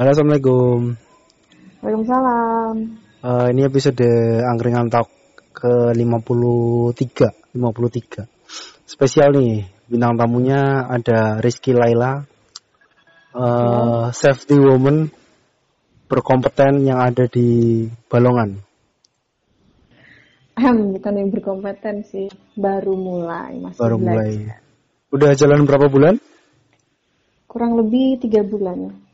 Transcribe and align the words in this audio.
Halo, 0.00 0.16
Assalamualaikum. 0.16 0.96
Waalaikumsalam. 1.84 2.74
Uh, 3.20 3.46
ini 3.52 3.68
episode 3.68 4.08
Angkringan 4.48 4.88
Talk 4.88 5.12
ke 5.52 5.92
53, 5.92 7.52
53. 7.52 8.24
Spesial 8.88 9.28
nih, 9.36 9.68
bintang 9.92 10.16
tamunya 10.16 10.88
ada 10.88 11.44
Rizky 11.44 11.76
Laila, 11.76 12.24
uh, 13.36 14.08
safety 14.16 14.56
woman 14.56 15.12
berkompeten 16.08 16.80
yang 16.80 17.04
ada 17.04 17.28
di 17.28 17.84
Balongan. 18.08 18.56
Ahem, 20.56 20.96
bukan 20.96 21.12
yang 21.12 21.28
berkompeten 21.28 22.08
sih, 22.08 22.32
baru 22.56 22.96
mulai, 22.96 23.60
masih 23.60 23.76
Baru 23.76 24.00
belajar. 24.00 24.16
mulai. 24.16 24.32
Udah 25.12 25.36
jalan 25.36 25.68
berapa 25.68 25.92
bulan? 25.92 26.16
Kurang 27.44 27.76
lebih 27.76 28.16
tiga 28.16 28.40
bulan. 28.40 29.09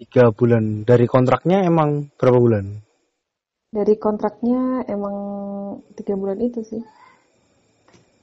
Tiga 0.00 0.32
bulan. 0.32 0.88
Dari 0.88 1.04
kontraknya 1.04 1.60
emang 1.68 2.08
berapa 2.16 2.40
bulan? 2.40 2.64
Dari 3.68 4.00
kontraknya 4.00 4.88
emang 4.88 5.16
tiga 5.92 6.16
bulan 6.16 6.40
itu 6.40 6.64
sih. 6.64 6.80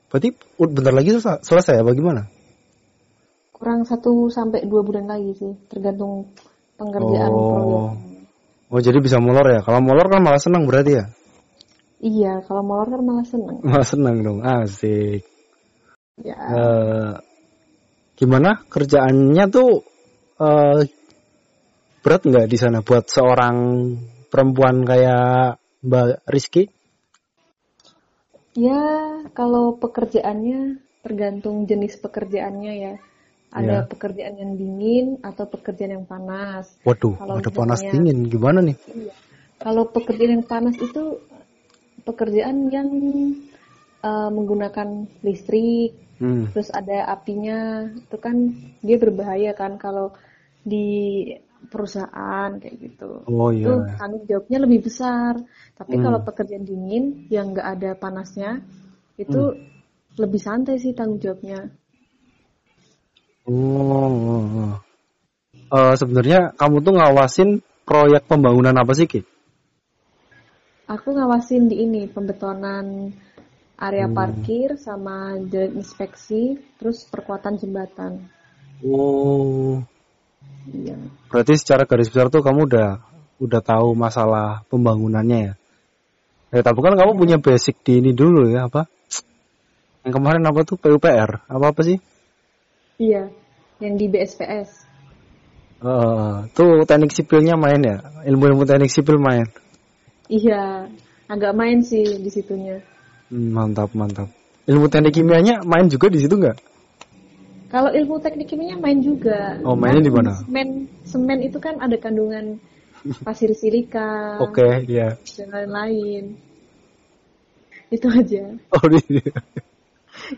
Berarti 0.10 0.34
bentar 0.58 0.90
lagi 0.90 1.14
selesai, 1.14 1.46
selesai 1.46 1.78
ya? 1.78 1.84
Bagaimana? 1.86 2.26
Kurang 3.54 3.86
satu 3.86 4.26
sampai 4.34 4.66
dua 4.66 4.82
bulan 4.82 5.06
lagi 5.06 5.38
sih, 5.38 5.54
tergantung 5.70 6.34
pengerjaan 6.82 7.30
Oh. 7.30 7.46
proyek. 7.46 7.82
Oh 8.74 8.82
jadi 8.82 8.98
bisa 8.98 9.22
molor 9.22 9.46
ya? 9.46 9.62
Kalau 9.62 9.78
molor 9.78 10.10
kan 10.10 10.26
malah 10.26 10.42
senang 10.42 10.66
berarti 10.66 10.92
ya? 10.98 11.06
Iya, 12.02 12.42
kalau 12.46 12.66
molor 12.66 12.90
kan 12.90 13.02
malah 13.06 13.26
seneng. 13.26 13.58
Malah 13.62 13.88
senang 13.88 14.16
dong, 14.26 14.40
asik. 14.42 15.22
Ya, 16.26 16.38
Eh, 16.42 17.12
gimana 18.18 18.66
kerjaannya 18.66 19.46
tuh 19.54 19.86
eh, 20.42 20.82
berat 22.08 22.24
nggak 22.24 22.48
di 22.48 22.56
sana 22.56 22.80
buat 22.80 23.04
seorang 23.12 23.56
perempuan 24.32 24.88
kayak 24.88 25.60
Mbak 25.84 26.24
Rizky? 26.24 26.72
ya 28.56 28.80
kalau 29.36 29.76
pekerjaannya 29.76 30.80
tergantung 31.04 31.68
jenis 31.68 32.00
pekerjaannya 32.00 32.74
ya. 32.80 32.94
Ada 33.48 33.84
Ya. 33.84 33.88
pekerjaan 33.88 34.36
yang 34.40 34.52
dingin 34.56 35.08
atau 35.20 35.48
pekerjaan 35.48 36.00
yang 36.00 36.08
panas. 36.08 36.68
Waduh, 36.84 37.16
Kalau 37.16 37.44
ada 37.44 37.52
panas 37.52 37.80
misalnya- 37.80 37.92
dingin 37.96 38.18
gimana 38.28 38.60
nih? 38.64 38.78
Iya. 38.88 39.14
Kalau 39.60 39.84
pekerjaan 39.88 40.32
yang 40.40 40.48
panas 40.48 40.76
itu 40.80 41.04
pekerjaan 42.04 42.72
yang 42.72 42.88
uh, 44.00 44.30
menggunakan 44.32 45.12
listrik, 45.24 45.92
Hmm. 46.24 46.52
terus 46.56 46.72
ada 46.72 47.08
apinya, 47.12 47.88
itu 47.92 48.18
kan 48.20 48.36
dia 48.84 48.96
berbahaya 48.96 49.52
kan 49.56 49.76
kalau 49.76 50.12
di 50.64 51.24
perusahaan 51.68 52.50
kayak 52.62 52.76
gitu. 52.78 53.26
Oh 53.26 53.50
Itu 53.50 53.84
iya. 53.84 53.98
tanggung 53.98 54.24
jawabnya 54.30 54.58
lebih 54.64 54.80
besar. 54.86 55.34
Tapi 55.74 55.94
Hmm. 55.98 56.04
kalau 56.06 56.20
pekerjaan 56.22 56.66
dingin 56.66 57.28
yang 57.34 57.52
nggak 57.54 57.68
ada 57.78 57.92
panasnya, 57.98 58.62
itu 59.18 59.42
Hmm. 59.54 59.62
lebih 60.22 60.42
santai 60.42 60.78
sih 60.78 60.94
tanggung 60.94 61.22
jawabnya. 61.22 61.74
Oh. 63.48 64.78
Eh, 65.68 65.96
sebenarnya 66.00 66.56
kamu 66.56 66.80
tuh 66.80 66.94
ngawasin 66.96 67.50
proyek 67.84 68.24
pembangunan 68.28 68.76
apa 68.76 68.92
sih 68.96 69.08
Ki? 69.08 69.22
Aku 70.88 71.12
ngawasin 71.12 71.68
di 71.68 71.84
ini 71.84 72.08
pembetonan 72.08 73.12
area 73.76 74.08
Hmm. 74.08 74.16
parkir 74.16 74.80
sama 74.80 75.36
jalan 75.52 75.84
inspeksi, 75.84 76.56
terus 76.80 77.04
perkuatan 77.08 77.60
jembatan. 77.60 78.32
Oh. 78.84 79.84
Iya. 80.68 80.96
Berarti 81.32 81.54
secara 81.60 81.88
garis 81.88 82.12
besar 82.12 82.28
tuh 82.28 82.44
kamu 82.44 82.68
udah 82.68 82.90
udah 83.38 83.62
tahu 83.62 83.94
masalah 83.94 84.66
pembangunannya 84.68 85.40
ya. 85.52 85.54
Ya 86.48 86.62
tapi 86.64 86.80
kan 86.80 86.96
kamu 86.96 87.20
punya 87.20 87.38
basic 87.38 87.80
di 87.84 88.00
ini 88.00 88.12
dulu 88.16 88.48
ya 88.48 88.72
apa? 88.72 88.88
Yang 90.08 90.14
kemarin 90.16 90.44
apa 90.48 90.60
tuh 90.64 90.80
PUPR? 90.80 91.44
Apa 91.52 91.66
apa 91.76 91.82
sih? 91.84 92.00
Iya, 92.98 93.28
yang 93.84 93.94
di 94.00 94.08
BSPS. 94.08 94.88
Eh, 95.78 96.36
tuh 96.58 96.88
teknik 96.90 97.14
sipilnya 97.14 97.54
main 97.60 97.78
ya. 97.84 98.02
Ilmu-ilmu 98.26 98.66
teknik 98.66 98.90
sipil 98.90 99.22
main. 99.22 99.46
Iya, 100.32 100.90
agak 101.30 101.54
main 101.54 101.84
sih 101.84 102.18
di 102.24 102.32
situnya. 102.32 102.82
Hmm, 103.30 103.52
mantap 103.52 103.92
mantap. 103.94 104.32
Ilmu 104.66 104.88
teknik 104.90 105.14
kimianya 105.20 105.62
main 105.68 105.92
juga 105.92 106.08
di 106.10 106.24
situ 106.24 106.40
nggak? 106.40 106.58
Kalau 107.68 107.92
ilmu 107.92 108.24
teknik 108.24 108.48
kimianya 108.48 108.80
main 108.80 109.04
juga. 109.04 109.60
Oh, 109.68 109.76
mainnya 109.76 110.08
di 110.08 110.14
mana? 110.14 110.40
Semen, 110.40 110.88
semen 111.04 111.40
itu 111.44 111.60
kan 111.60 111.84
ada 111.84 112.00
kandungan 112.00 112.64
pasir 113.28 113.52
silika 113.56 114.40
Oke, 114.40 114.88
iya. 114.88 115.20
dan 115.36 115.48
lain-lain. 115.52 116.40
Itu 117.92 118.08
aja. 118.08 118.56
Oh, 118.72 118.86
di 118.88 119.00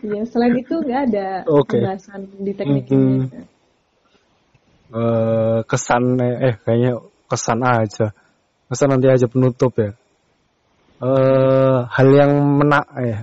Iya, 0.04 0.22
selain 0.28 0.54
itu 0.60 0.74
nggak 0.76 1.02
ada 1.10 1.28
Oke. 1.48 1.78
pembahasan 1.80 2.28
di 2.42 2.52
teknik 2.52 2.84
Mhm. 2.86 2.90
kimia. 2.90 3.42
eh 4.90 5.62
kesan 5.70 6.18
eh 6.18 6.58
kayaknya 6.66 6.98
kesan 7.30 7.62
aja. 7.62 8.10
Kesan 8.66 8.90
nanti 8.90 9.06
aja 9.06 9.26
penutup 9.30 9.70
ya. 9.78 9.94
Eh 10.98 11.78
hal 11.86 12.08
yang 12.10 12.32
menak 12.58 12.90
eh 12.98 13.22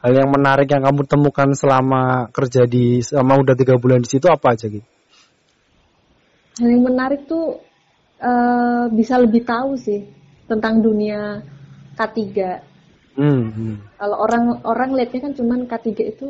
hal 0.00 0.12
yang 0.16 0.30
menarik 0.32 0.68
yang 0.72 0.84
kamu 0.84 1.04
temukan 1.04 1.52
selama 1.52 2.32
kerja 2.32 2.64
di 2.64 3.04
selama 3.04 3.40
udah 3.44 3.54
tiga 3.56 3.76
bulan 3.76 4.00
di 4.00 4.08
situ 4.08 4.26
apa 4.32 4.56
aja 4.56 4.66
gitu? 4.68 4.86
Hal 6.60 6.68
yang 6.68 6.84
menarik 6.84 7.28
tuh 7.28 7.60
eh, 8.20 8.84
bisa 8.92 9.20
lebih 9.20 9.44
tahu 9.44 9.76
sih 9.76 10.04
tentang 10.48 10.80
dunia 10.80 11.44
K3. 11.94 12.18
Hmm, 13.14 13.44
hmm. 13.52 13.74
Kalau 14.00 14.16
orang 14.16 14.44
orang 14.64 14.90
lihatnya 14.96 15.30
kan 15.30 15.32
cuman 15.36 15.68
K3 15.68 15.88
itu 16.00 16.28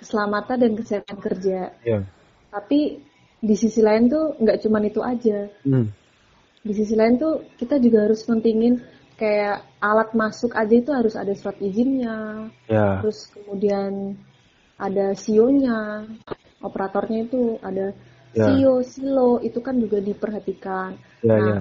keselamatan 0.00 0.56
dan 0.58 0.72
kesehatan 0.74 1.18
kerja. 1.20 1.70
Iya. 1.84 2.08
Tapi 2.48 3.04
di 3.44 3.54
sisi 3.60 3.84
lain 3.84 4.08
tuh 4.08 4.40
nggak 4.40 4.58
cuman 4.64 4.82
itu 4.88 5.00
aja. 5.04 5.52
Hmm. 5.68 5.92
Di 6.64 6.72
sisi 6.72 6.96
lain 6.96 7.20
tuh 7.20 7.44
kita 7.60 7.76
juga 7.76 8.08
harus 8.08 8.24
mentingin 8.24 8.80
kayak 9.14 9.62
alat 9.78 10.10
masuk 10.14 10.52
aja 10.54 10.74
itu 10.74 10.90
harus 10.90 11.14
ada 11.14 11.32
surat 11.34 11.58
izinnya. 11.62 12.50
Ya. 12.66 13.02
Terus 13.02 13.30
kemudian 13.30 14.18
ada 14.74 15.14
CEO-nya, 15.14 16.08
operatornya 16.62 17.30
itu 17.30 17.58
ada. 17.62 17.94
CEO, 18.34 18.82
silo 18.82 19.38
itu 19.46 19.62
kan 19.62 19.78
juga 19.78 20.02
diperhatikan. 20.02 20.98
Ya, 21.22 21.38
Nah, 21.38 21.38
ya. 21.38 21.58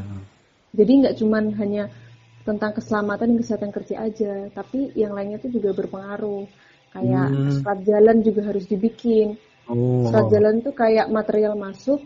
Jadi 0.74 0.91
nggak 1.06 1.16
cuman 1.22 1.53
hanya 1.62 1.94
tentang 2.41 2.74
keselamatan 2.74 3.30
dan 3.30 3.40
kesehatan 3.40 3.70
kerja 3.70 3.96
aja, 4.02 4.50
tapi 4.50 4.90
yang 4.97 5.14
lainnya 5.14 5.38
tuh 5.38 5.53
juga 5.53 5.70
berpengaruh. 5.78 6.50
Kayak 6.97 7.30
Hmm. 7.30 7.50
surat 7.62 7.80
jalan 7.85 8.18
juga 8.25 8.41
harus 8.50 8.66
dibikin. 8.66 9.38
Oh. 9.70 10.09
Surat 10.09 10.34
jalan 10.34 10.66
tuh 10.66 10.74
kayak 10.74 11.14
material 11.14 11.53
masuk 11.53 12.02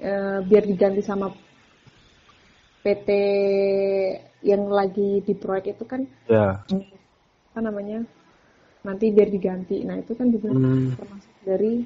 eh, 0.00 0.38
biar 0.44 0.64
diganti 0.64 1.04
sama 1.04 1.28
PT 2.80 3.08
yang 4.40 4.72
lagi 4.72 5.20
di 5.20 5.34
proyek 5.36 5.76
itu 5.76 5.84
kan 5.84 6.08
Ya. 6.24 6.64
apa 7.50 7.60
namanya 7.60 8.00
nanti 8.80 9.12
biar 9.12 9.28
diganti. 9.28 9.84
Nah 9.84 10.00
itu 10.00 10.16
kan 10.16 10.32
juga 10.32 10.48
Hmm. 10.56 10.96
termasuk 10.96 11.34
dari 11.44 11.84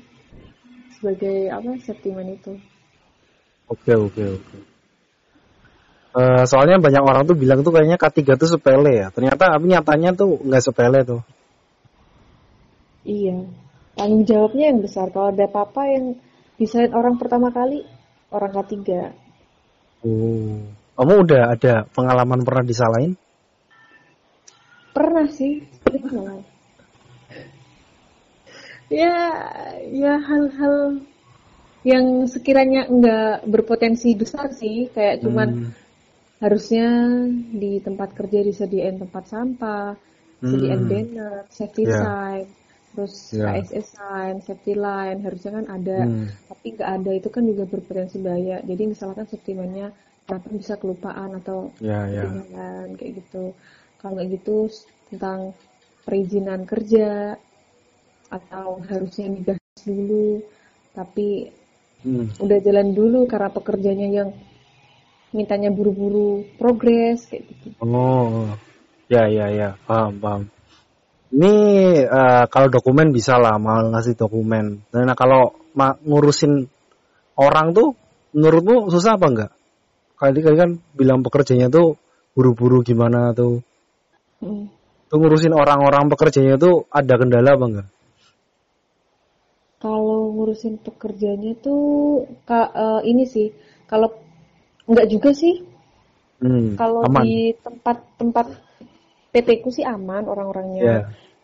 sebagai 0.95 1.51
apa 1.51 1.75
sentimen 1.83 2.39
itu. 2.39 2.55
Oke, 3.67 3.93
oke, 3.97 4.23
oke. 4.39 4.57
Eh, 6.15 6.45
soalnya 6.47 6.79
banyak 6.79 7.03
orang 7.03 7.27
tuh 7.27 7.35
bilang 7.35 7.67
tuh 7.67 7.75
kayaknya 7.75 7.99
K3 7.99 8.39
tuh 8.39 8.47
sepele 8.47 9.03
ya. 9.03 9.11
Ternyata 9.11 9.59
tapi 9.59 9.67
nyatanya 9.67 10.15
tuh 10.15 10.39
nggak 10.47 10.63
sepele 10.63 11.03
tuh. 11.03 11.21
Iya, 13.03 13.51
tanggung 13.99 14.23
jawabnya 14.23 14.65
yang 14.71 14.81
besar. 14.81 15.11
Kalau 15.11 15.35
ada 15.35 15.51
apa-apa 15.51 15.83
yang 15.91 16.15
disalahin 16.55 16.95
orang 16.95 17.19
pertama 17.19 17.51
kali, 17.51 17.83
orang 18.31 18.53
ketiga. 18.63 19.11
Oh. 20.07 20.84
Kamu 20.95 21.27
udah 21.27 21.43
ada 21.59 21.75
pengalaman 21.91 22.47
pernah 22.47 22.63
disalahin? 22.63 23.13
Pernah 24.95 25.27
sih, 25.27 25.59
malah. 26.07 26.39
Ya, 28.87 29.17
ya 29.91 30.15
hal-hal 30.23 31.03
yang 31.83 32.31
sekiranya 32.31 32.87
nggak 32.87 33.51
berpotensi 33.51 34.15
besar 34.15 34.55
sih, 34.55 34.87
kayak 34.95 35.27
cuman 35.27 35.49
Hmm. 35.59 35.75
harusnya 36.39 36.87
di 37.63 37.83
tempat 37.83 38.15
kerja 38.15 38.39
disediain 38.47 38.97
tempat 39.03 39.25
sampah, 39.27 39.99
disediain 40.47 40.79
Hmm. 40.79 40.91
banner, 40.91 41.35
safety 41.51 41.91
Ya. 41.91 41.99
sign, 41.99 42.47
terus 42.95 43.15
Ya. 43.35 43.51
KSS 43.51 43.87
sign, 43.99 44.35
safety 44.47 44.75
line, 44.79 45.19
harusnya 45.27 45.51
kan 45.59 45.67
ada. 45.77 46.01
Hmm. 46.07 46.27
tapi 46.45 46.77
nggak 46.77 46.91
ada 47.01 47.11
itu 47.19 47.29
kan 47.35 47.43
juga 47.51 47.65
berpotensi 47.65 48.17
bahaya 48.21 48.61
jadi 48.69 48.83
misalkan 48.85 49.25
safety 49.25 49.53
man-nya 49.59 49.89
kenapa 50.25 50.49
bisa 50.53 50.75
kelupaan 50.81 51.37
atau 51.41 51.71
Ya, 51.81 52.09
ya. 52.09 52.25
ketinggalan 52.29 52.89
kayak 52.97 53.13
gitu 53.25 53.45
kalau 54.01 54.13
nggak 54.17 54.29
gitu 54.41 54.59
tentang 55.13 55.53
perizinan 56.05 56.69
kerja 56.69 57.37
atau 58.29 58.81
harusnya 58.85 59.29
dibahas 59.33 59.81
dulu 59.85 60.41
tapi 60.97 61.51
Hmm. 62.05 62.29
udah 62.37 62.61
jalan 62.61 62.93
dulu 62.93 63.25
karena 63.25 63.49
pekerjanya 63.49 64.09
yang 64.13 64.31
mintanya 65.33 65.73
buru-buru 65.73 66.45
progres 66.61 67.25
kayak 67.27 67.49
gitu. 67.49 67.73
Oh, 67.81 68.53
ya 69.09 69.25
ya 69.27 69.49
ya, 69.49 69.69
paham 69.89 70.21
paham. 70.21 70.43
Ini 71.33 71.55
eh, 72.05 72.45
kalau 72.53 72.69
dokumen 72.69 73.11
bisa 73.11 73.41
lah, 73.41 73.57
mau 73.57 73.81
ngasih 73.89 74.21
dokumen. 74.21 74.85
Nah 74.93 75.17
kalau 75.17 75.57
ngurusin 76.07 76.69
orang 77.41 77.73
tuh, 77.75 77.97
menurutmu 78.37 78.93
susah 78.93 79.17
apa 79.17 79.27
enggak? 79.33 79.51
Kali 80.25 80.41
kali 80.41 80.57
kan 80.57 80.81
bilang 80.97 81.21
pekerjanya 81.21 81.69
tuh 81.69 82.01
buru-buru 82.33 82.81
gimana 82.81 83.37
tuh. 83.37 83.61
Hmm. 84.41 84.73
Tuh 85.13 85.21
ngurusin 85.21 85.53
orang-orang 85.53 86.09
pekerjanya 86.09 86.57
tuh 86.57 86.89
ada 86.89 87.21
kendala 87.21 87.53
apa 87.53 87.65
enggak? 87.69 87.89
Kalau 89.85 90.33
ngurusin 90.33 90.81
pekerjanya 90.81 91.53
tuh 91.61 92.25
ka, 92.49 92.73
eh, 92.73 93.01
ini 93.05 93.29
sih, 93.29 93.53
kalau 93.85 94.17
nggak 94.89 95.13
juga 95.13 95.37
sih. 95.37 95.61
Hmm, 96.41 96.81
Kalau 96.81 97.05
di 97.21 97.53
tempat-tempat 97.61 98.47
PT 99.29 99.61
ku 99.61 99.69
sih 99.69 99.85
aman 99.85 100.25
orang-orangnya. 100.25 100.81
Ya. 100.81 100.99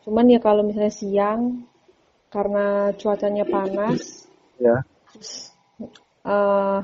Cuman 0.08 0.24
ya 0.32 0.40
kalau 0.40 0.64
misalnya 0.64 0.88
siang 0.88 1.68
karena 2.32 2.96
cuacanya 2.96 3.44
panas, 3.44 4.24
Ya. 4.56 4.88
eh 6.24 6.80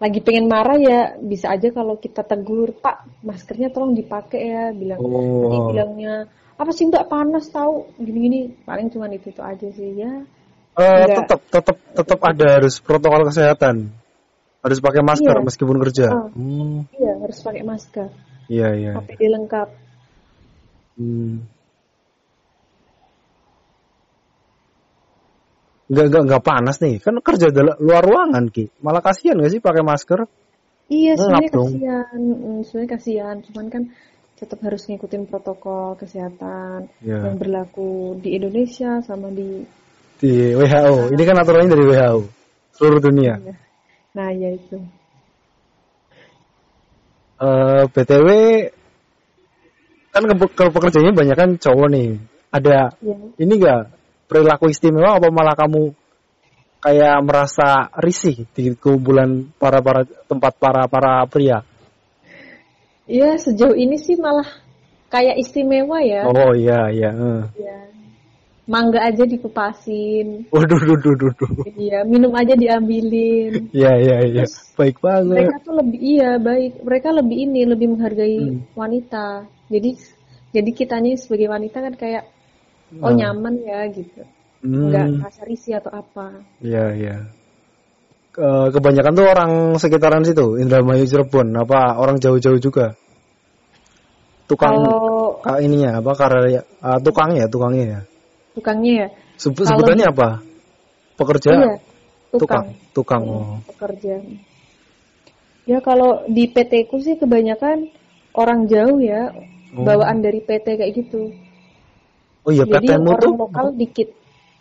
lagi 0.00 0.18
pengen 0.24 0.48
marah 0.48 0.80
ya 0.80 1.00
bisa 1.20 1.52
aja 1.52 1.68
kalau 1.70 2.00
kita 2.00 2.24
tegur, 2.24 2.72
Pak, 2.72 3.20
maskernya 3.20 3.68
tolong 3.68 3.92
dipakai 3.92 4.40
ya, 4.48 4.64
bilang. 4.72 4.96
Nanti 4.96 5.56
Oh. 5.60 5.68
bilangnya 5.68 6.24
apa 6.56 6.72
sih 6.72 6.88
Mbak 6.88 7.04
panas 7.08 7.52
tahu 7.52 7.84
gini-gini. 8.00 8.52
Paling 8.64 8.88
cuman 8.88 9.12
itu 9.12 9.28
itu 9.28 9.40
aja 9.44 9.68
sih 9.68 10.00
ya. 10.00 10.24
Eh, 10.76 10.84
Enggak. 10.84 11.28
tetap 11.28 11.40
tetap 11.52 11.76
tetap 11.92 12.20
ada 12.24 12.46
harus 12.56 12.80
protokol 12.80 13.28
kesehatan. 13.28 13.92
Harus 14.60 14.78
pakai 14.80 15.00
masker 15.00 15.36
Iya. 15.36 15.44
meskipun 15.44 15.76
kerja. 15.84 16.06
Oh. 16.12 16.28
Hmm, 16.32 16.88
Iya 16.96 17.12
harus 17.20 17.38
pakai 17.40 17.64
masker. 17.64 18.08
iya 18.48 18.68
iya. 18.76 18.92
APD 18.96 19.20
lengkap. 19.28 19.68
Hmm. 20.96 21.44
Nggak, 25.90 26.06
nggak, 26.06 26.22
nggak 26.30 26.44
panas 26.46 26.76
nih. 26.78 27.02
Kan 27.02 27.18
kerja 27.18 27.50
dalam 27.50 27.74
luar 27.82 28.02
ruangan, 28.06 28.46
Ki. 28.46 28.70
Malah 28.78 29.02
kasihan 29.02 29.34
nggak 29.34 29.50
sih 29.50 29.60
pakai 29.60 29.82
masker? 29.82 30.22
Iya, 30.86 31.18
sebenarnya 31.18 31.50
kasihan, 31.50 32.18
Mm, 32.18 32.58
sebenarnya 32.62 32.90
kasihan. 32.94 33.36
Cuman 33.42 33.66
kan 33.70 33.82
tetap 34.38 34.58
harus 34.62 34.86
ngikutin 34.86 35.26
protokol 35.26 35.98
kesehatan 35.98 36.88
Ya. 37.02 37.26
yang 37.26 37.36
berlaku 37.36 38.16
di 38.22 38.38
Indonesia 38.38 39.02
sama 39.02 39.28
di 39.28 39.66
Di 40.20 40.52
WHO. 40.52 41.10
Ini 41.10 41.22
kan 41.24 41.36
aturannya 41.40 41.72
dari 41.72 41.84
WHO. 41.86 42.18
Seluruh 42.76 43.00
dunia. 43.00 43.34
nah 44.10 44.28
ya 44.30 44.50
itu. 44.50 44.76
Eh, 47.40 47.82
BTW, 47.88 48.28
kan 50.12 50.22
ke- 50.28 50.52
kalau 50.52 50.70
pekerjaannya 50.70 51.14
banyak 51.16 51.36
kan 51.38 51.50
cowok 51.56 51.88
nih. 51.88 52.08
Ada 52.50 52.92
Ya. 53.00 53.16
ini 53.38 53.52
nggak 53.56 53.80
perilaku 54.30 54.70
istimewa 54.70 55.18
apa 55.18 55.26
malah 55.34 55.58
kamu 55.58 55.90
kayak 56.78 57.18
merasa 57.26 57.90
risih 57.98 58.46
di 58.54 58.78
kumpulan 58.78 59.50
para 59.58 59.82
para 59.82 60.06
tempat 60.30 60.54
para 60.54 60.86
para 60.86 61.26
pria? 61.26 61.66
Iya, 63.10 63.34
sejauh 63.42 63.74
ini 63.74 63.98
sih 63.98 64.14
malah 64.22 64.46
kayak 65.10 65.42
istimewa 65.42 65.98
ya. 65.98 66.22
Oh 66.30 66.54
iya 66.54 66.86
iya. 66.94 67.10
eh. 67.10 67.42
Ya. 67.58 67.78
Mangga 68.70 69.02
aja 69.02 69.26
dikupasin. 69.26 70.46
Waduh, 70.54 70.78
duh, 70.78 70.94
duh, 71.02 71.14
duh, 71.18 71.32
duh. 71.34 71.50
Iya, 71.74 72.06
minum 72.06 72.30
aja 72.38 72.54
diambilin. 72.54 73.74
Iya 73.74 73.92
iya 73.98 74.16
iya. 74.30 74.44
Baik 74.78 75.02
banget. 75.02 75.42
Mereka 75.42 75.56
tuh 75.66 75.74
lebih 75.74 75.98
iya 75.98 76.38
baik. 76.38 76.86
Mereka 76.86 77.08
lebih 77.18 77.36
ini 77.50 77.66
lebih 77.66 77.86
menghargai 77.98 78.38
Hmm. 78.38 78.62
wanita. 78.78 79.50
Jadi 79.66 79.98
jadi 80.54 80.70
kitanya 80.70 81.18
sebagai 81.18 81.50
wanita 81.50 81.82
kan 81.82 81.94
kayak 81.98 82.30
oh 82.98 83.06
Hmm. 83.06 83.16
nyaman 83.16 83.54
ya 83.62 83.86
gitu. 83.88 84.22
Hmm, 84.60 84.90
Nggak 84.90 85.06
merasa 85.16 85.42
risih 85.44 85.78
atau 85.78 85.92
apa. 85.94 86.42
Iya 86.58 86.84
iya. 86.92 87.16
Ke- 88.30 88.70
kebanyakan 88.70 89.12
tuh 89.12 89.26
orang 89.26 89.52
sekitaran 89.76 90.22
situ, 90.22 90.54
Indramayu 90.56 91.02
Cirebon, 91.02 91.50
apa 91.56 91.96
orang 91.96 92.18
jauh-jauh 92.18 92.58
juga. 92.58 92.94
Tukang 94.46 94.74
Kalau 94.76 95.38
ka- 95.38 95.62
ininya 95.62 95.98
apa 95.98 96.10
karya 96.12 96.60
ah, 96.78 96.98
tukangnya 96.98 97.46
tukangnya 97.46 97.84
ya. 97.86 98.00
tukangnya 98.50 98.92
ya, 98.92 99.08
Seb- 99.38 99.54
Kalau 99.54 99.68
sebutannya 99.78 100.06
apa? 100.10 100.28
Pekerja. 101.14 101.50
iya, 101.54 101.72
tukang. 102.32 102.66
tukang, 102.66 102.66
Tukang. 102.90 103.22
Hmm, 103.22 103.38
Oh. 103.38 103.58
pekerja. 103.70 104.14
Ya 105.64 105.78
kalau 105.78 106.26
di 106.26 106.50
PT 106.50 106.90
ku 106.90 106.98
sih 106.98 107.14
kebanyakan 107.14 107.94
orang 108.34 108.66
jauh 108.66 108.98
ya, 108.98 109.30
Oh. 109.70 109.86
bawaan 109.86 110.18
dari 110.18 110.42
PT 110.42 110.66
kayak 110.76 110.92
gitu. 110.96 111.30
Oh 112.40 112.50
iya, 112.54 112.64
Jadi 112.64 112.88
yang 112.88 113.04
PTmu 113.04 113.10
orang 113.12 113.22
tuh 113.22 113.34
lokal 113.36 113.66
dikit 113.76 114.08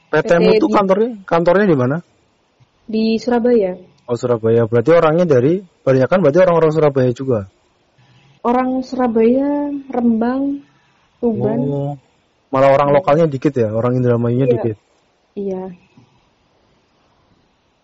PTmu 0.09 0.49
PT 0.51 0.59
tuh 0.59 0.69
kantornya 0.73 1.11
kantornya 1.23 1.65
di 1.69 1.77
mana? 1.77 1.97
di 2.89 3.21
Surabaya. 3.21 3.77
Oh 4.09 4.17
Surabaya. 4.17 4.65
Berarti 4.65 4.89
orangnya 4.89 5.29
dari 5.29 5.61
banyak 5.61 6.09
kan 6.09 6.19
berarti 6.25 6.41
orang-orang 6.41 6.71
Surabaya 6.73 7.11
juga. 7.13 7.45
Orang 8.41 8.81
Surabaya, 8.81 9.69
Rembang, 9.93 10.65
Tuban, 11.21 11.59
Oh. 11.69 11.93
Malah 12.49 12.73
orang 12.73 12.89
lokalnya 12.97 13.29
dikit 13.29 13.53
ya, 13.53 13.69
orang 13.69 14.01
Indramayunya 14.01 14.49
Iya. 14.49 14.53
dikit. 14.57 14.77
iya. 15.37 15.63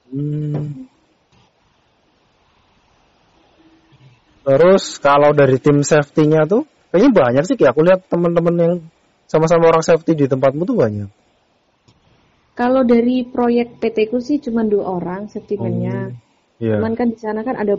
Hmm. 0.10 0.90
Terus 4.42 4.84
kalau 4.98 5.38
dari 5.38 5.62
tim 5.62 5.86
safety-nya 5.86 6.50
tuh 6.50 6.66
kayaknya 6.90 7.12
banyak 7.14 7.44
sih 7.46 7.56
kayak 7.58 7.78
aku 7.78 7.86
lihat 7.86 8.10
teman-teman 8.10 8.56
yang 8.58 8.74
sama-sama 9.26 9.70
orang 9.70 9.84
safety 9.86 10.14
di 10.14 10.26
tempatmu 10.30 10.64
tuh 10.66 10.78
banyak. 10.78 11.10
Kalau 12.56 12.88
dari 12.88 13.28
proyek 13.28 13.84
PT 13.84 13.98
ku 14.08 14.24
sih 14.24 14.40
cuma 14.40 14.64
dua 14.64 14.96
orang 14.96 15.28
safety 15.28 15.60
man-nya. 15.60 16.16
Iya. 16.56 16.80
Cuman 16.80 16.96
kan 16.96 17.12
di 17.12 17.20
sana 17.20 17.44
kan 17.44 17.60
ada 17.60 17.76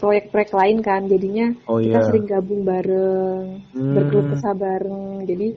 proyek-proyek 0.00 0.56
lain 0.56 0.78
kan, 0.80 1.04
jadinya 1.04 1.52
Oh, 1.68 1.76
kita 1.76 2.00
iya. 2.00 2.06
sering 2.08 2.24
gabung 2.24 2.64
bareng, 2.64 3.60
Hmm. 3.76 3.92
berkeluh 3.92 4.32
kesah 4.32 4.56
bareng. 4.56 5.28
Jadi 5.28 5.48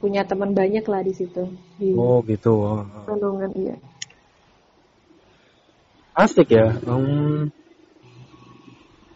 punya 0.00 0.24
teman 0.24 0.56
banyak 0.56 0.80
lah 0.88 1.04
di 1.04 1.12
situ 1.12 1.44
di 1.76 1.92
Oh 1.92 2.24
gitu. 2.24 2.56
Oh. 2.56 2.88
Pekalongan 3.04 3.52
iya. 3.52 3.76
Asik 6.16 6.48
ya. 6.56 6.72
Hmm. 6.88 7.52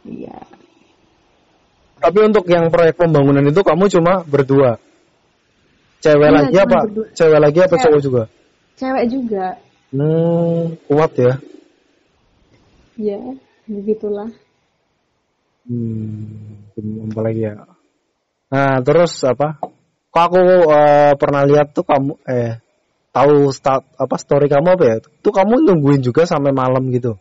Iya. 0.05 0.37
Tapi 2.05 2.19
untuk 2.21 2.45
yang 2.53 2.69
proyek 2.69 3.01
pembangunan 3.01 3.41
itu 3.49 3.65
kamu 3.65 3.89
cuma 3.89 4.21
berdua. 4.29 4.77
Cewek 6.05 6.29
Iya, 6.29 6.37
lagi 6.37 6.57
apa? 6.61 6.79
berdua. 6.85 7.07
Cewek 7.17 7.41
lagi 7.41 7.59
apa 7.65 7.75
Cewek. 7.81 7.85
cowok 7.89 8.01
juga? 8.05 8.23
Cewek 8.77 9.05
juga. 9.09 9.47
Hmm, 9.89 10.77
kuat 10.85 11.13
ya. 11.17 11.33
Ya, 13.01 13.21
begitulah. 13.65 14.29
Hmm, 15.65 17.09
apa 17.09 17.21
lagi 17.25 17.41
ya? 17.49 17.57
Nah, 18.53 18.85
terus 18.85 19.25
apa? 19.25 19.57
Kok 20.13 20.25
aku 20.29 20.41
eh, 20.69 21.13
pernah 21.17 21.43
lihat 21.49 21.73
tuh 21.73 21.89
kamu 21.89 22.21
eh 22.29 22.61
tahu 23.17 23.49
start 23.49 23.97
apa 23.97 24.15
story 24.21 24.53
kamu 24.53 24.77
apa 24.77 24.85
ya? 24.85 24.97
Tuh 25.25 25.33
kamu 25.33 25.65
nungguin 25.65 26.05
juga 26.05 26.29
sampai 26.29 26.53
malam 26.53 26.85
gitu. 26.93 27.17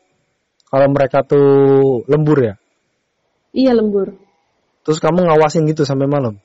Kalau 0.68 0.88
mereka 0.92 1.24
tuh 1.24 2.04
lembur 2.12 2.38
ya. 2.44 2.54
Iya 3.56 3.80
lembur. 3.80 4.12
Terus 4.84 5.00
kamu 5.00 5.26
ngawasin 5.28 5.64
gitu 5.68 5.88
sampai 5.88 6.08
malam. 6.12 6.40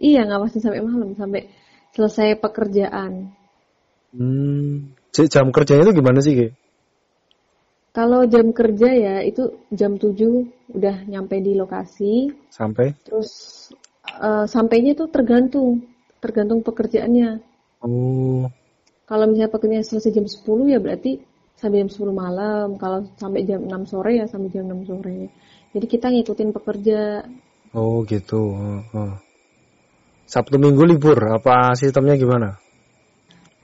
Iya 0.00 0.24
ngawasin 0.26 0.60
sampai 0.64 0.80
malam 0.82 1.12
sampai 1.14 1.52
selesai 1.92 2.40
pekerjaan. 2.40 3.30
Hmm, 4.12 4.92
jam 5.12 5.48
kerjanya 5.52 5.88
itu 5.88 5.94
gimana 5.96 6.20
sih, 6.20 6.32
Ki? 6.36 6.48
Kalau 7.92 8.24
jam 8.24 8.56
kerja 8.56 8.88
ya 8.88 9.16
itu 9.20 9.52
jam 9.68 10.00
7 10.00 10.16
udah 10.72 11.04
nyampe 11.04 11.36
di 11.44 11.52
lokasi. 11.52 12.32
Sampai? 12.48 12.96
Terus 13.04 13.30
eh, 14.08 14.48
sampainya 14.48 14.96
tuh 14.96 15.12
tergantung, 15.12 15.84
tergantung 16.24 16.64
pekerjaannya. 16.64 17.44
Oh, 17.84 18.48
Kalau 19.04 19.24
misalnya 19.28 19.52
pekerjaannya 19.52 19.84
selesai 19.84 20.08
jam 20.08 20.24
10 20.24 20.72
ya 20.72 20.80
berarti 20.80 21.20
sampai 21.60 21.84
jam 21.84 21.92
10 21.92 22.16
malam. 22.16 22.80
Kalau 22.80 23.04
sampai 23.20 23.44
jam 23.44 23.60
6 23.68 23.92
sore 23.92 24.16
ya 24.16 24.24
sampai 24.24 24.48
jam 24.48 24.64
6 24.64 24.88
sore. 24.88 25.28
Jadi 25.72 25.86
kita 25.88 26.06
ngikutin 26.12 26.50
pekerja. 26.52 27.24
oh 27.72 28.04
gitu. 28.04 28.52
Oh, 28.52 28.80
oh. 28.92 29.12
Sabtu 30.28 30.56
Minggu 30.56 30.84
libur, 30.84 31.16
apa 31.28 31.72
sistemnya 31.72 32.16
gimana? 32.16 32.56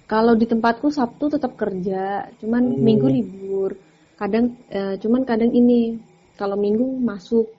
Kalau 0.09 0.33
di 0.33 0.49
tempatku 0.49 0.89
Sabtu 0.89 1.29
tetap 1.29 1.57
kerja, 1.57 2.29
cuman 2.41 2.65
Hmm. 2.73 2.81
Minggu 2.81 3.09
libur. 3.09 3.77
Kadang 4.17 4.57
eh, 4.69 4.97
cuman 4.97 5.23
kadang 5.25 5.53
ini 5.53 6.01
kalau 6.35 6.57
Minggu 6.57 6.97
masuk. 6.99 7.53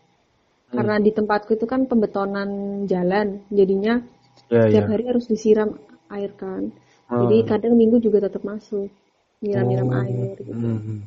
Hmm. 0.70 0.82
Karena 0.82 0.96
di 0.98 1.14
tempatku 1.14 1.54
itu 1.54 1.66
kan 1.66 1.86
pembetonan 1.86 2.50
jalan, 2.86 3.46
jadinya 3.50 4.02
Ya, 4.50 4.66
tiap 4.66 4.90
ya. 4.90 4.98
hari 4.98 5.04
harus 5.06 5.30
disiram 5.30 5.78
air 6.10 6.34
kan. 6.34 6.74
Hmm. 7.06 7.30
Jadi 7.30 7.38
kadang 7.46 7.74
Minggu 7.78 8.02
juga 8.02 8.26
tetap 8.26 8.42
masuk. 8.42 8.90
nyiram-nyiram 9.40 9.88
Oh. 9.88 10.02
air 10.04 10.36
gitu. 10.36 10.52
Hmm, 10.52 11.00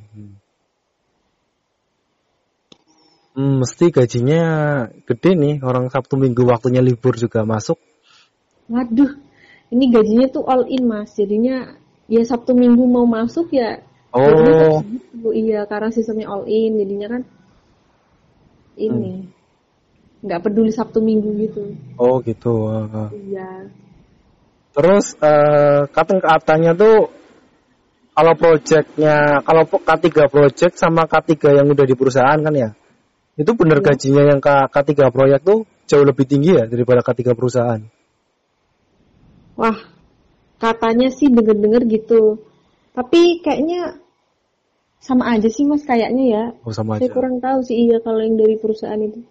hmm, 3.32 3.40
hmm. 3.40 3.48
Hmm, 3.48 3.54
mesti 3.64 3.84
gajinya 3.88 4.42
gede 5.08 5.30
nih 5.32 5.54
orang 5.64 5.88
Sabtu 5.88 6.20
Minggu 6.20 6.44
waktunya 6.44 6.84
libur 6.84 7.16
juga 7.16 7.48
masuk. 7.48 7.80
Waduh, 8.68 9.16
ini 9.72 9.84
gajinya 9.88 10.26
tuh 10.28 10.44
all 10.44 10.68
in 10.68 10.84
mas, 10.84 11.16
jadinya 11.16 11.76
ya 12.08 12.22
Sabtu 12.24 12.52
Minggu 12.52 12.84
mau 12.84 13.08
masuk 13.08 13.52
ya. 13.56 13.80
Oh, 14.12 14.28
segitu. 14.28 15.32
iya 15.32 15.64
karena 15.64 15.88
sistemnya 15.88 16.28
all 16.28 16.44
in, 16.44 16.76
jadinya 16.76 17.08
kan 17.08 17.22
ini 18.76 19.28
nggak 20.22 20.40
peduli 20.44 20.70
Sabtu 20.70 21.00
Minggu 21.00 21.32
gitu. 21.40 21.72
oh 21.96 22.20
gitu. 22.20 22.68
ah. 22.68 23.08
Iya. 23.10 23.72
Terus 24.72 25.16
eh 25.20 25.88
katanya 25.92 26.72
tuh 26.72 27.12
kalau 28.12 28.32
proyeknya 28.36 29.40
kalau 29.40 29.64
K3 29.64 30.28
project 30.28 30.74
sama 30.76 31.08
K3 31.08 31.60
yang 31.60 31.66
udah 31.72 31.84
di 31.88 31.96
perusahaan 31.96 32.38
kan 32.40 32.54
ya. 32.54 32.70
Itu 33.32 33.56
bener 33.56 33.80
Iya. 33.80 33.86
gajinya 33.92 34.22
yang 34.28 34.40
K, 34.44 34.48
K3 34.68 35.08
proyek 35.08 35.40
tuh 35.40 35.64
jauh 35.88 36.04
lebih 36.04 36.28
tinggi 36.28 36.52
ya 36.56 36.68
daripada 36.68 37.00
K3 37.00 37.32
perusahaan. 37.32 37.80
Wah, 39.56 39.78
katanya 40.60 41.08
sih 41.08 41.32
denger-denger 41.32 41.82
gitu. 41.88 42.40
Tapi 42.92 43.40
kayaknya 43.40 43.96
sama 45.00 45.32
aja 45.32 45.48
sih 45.48 45.64
mas 45.64 45.82
kayaknya 45.82 46.24
ya. 46.28 46.44
Oh 46.62 46.70
sama 46.70 47.00
Saya 47.00 47.08
aja. 47.08 47.14
kurang 47.16 47.40
tahu 47.40 47.58
sih 47.64 47.88
iya 47.88 47.98
kalau 48.04 48.20
yang 48.20 48.36
dari 48.36 48.54
perusahaan 48.60 49.00
itu. 49.00 49.24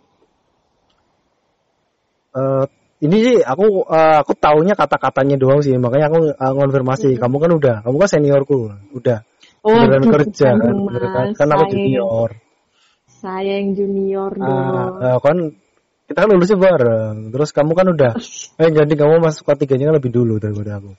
Eh, 2.31 2.65
ini 3.05 3.17
sih 3.21 3.37
aku 3.45 3.85
eh, 3.85 4.15
aku 4.17 4.33
taunya 4.33 4.73
kata-katanya 4.73 5.37
doang 5.37 5.61
sih, 5.61 5.77
makanya 5.77 6.09
aku 6.09 6.19
eh, 6.33 6.53
konfirmasi. 6.57 7.09
Kamu 7.21 7.37
kan 7.37 7.51
udah, 7.53 7.75
kamu 7.85 7.95
kan 8.01 8.09
seniorku, 8.09 8.59
udah. 8.97 9.19
Oh, 9.61 9.77
Beneran 9.77 10.09
kerja 10.09 10.57
kan, 10.57 10.73
beneran. 10.73 11.37
Kan 11.37 11.47
aku 11.53 11.63
junior. 11.69 12.33
Saya 13.21 13.61
yang 13.61 13.77
junior 13.77 14.33
Ah, 14.41 14.89
dong. 14.89 14.97
eh, 14.97 15.17
kan 15.21 15.37
kita 16.09 16.17
kan 16.25 16.29
lulusnya 16.33 16.57
bareng. 16.57 17.29
Terus 17.29 17.49
kamu 17.53 17.71
kan 17.77 17.87
udah, 17.93 18.11
eh 18.65 18.69
jadi 18.73 18.93
kamu 18.97 19.21
masuk 19.21 19.45
ketiganya 19.53 19.93
kan 19.93 20.01
lebih 20.01 20.09
dulu 20.09 20.41
daripada 20.41 20.81
aku. 20.81 20.91